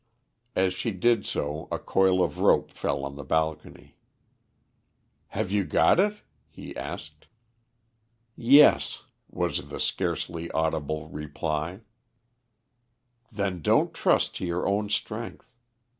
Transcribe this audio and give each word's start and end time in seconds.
As 0.55 0.73
she 0.73 0.89
did 0.89 1.27
so 1.27 1.67
a 1.71 1.77
coil 1.77 2.23
of 2.23 2.39
rope 2.39 2.71
fell 2.71 3.05
on 3.05 3.17
the 3.17 3.23
balcony. 3.23 3.97
"Have 5.27 5.51
you 5.51 5.63
got 5.63 5.99
it?" 5.99 6.23
he 6.49 6.75
asked. 6.75 7.27
"Yes," 8.35 9.03
was 9.29 9.67
the 9.67 9.79
scarcely 9.79 10.49
audible 10.53 11.07
reply. 11.07 11.81
"Then 13.31 13.61
don't 13.61 13.93
trust 13.93 14.35
to 14.37 14.43
your 14.47 14.67
own 14.67 14.89
strength. 14.89 15.53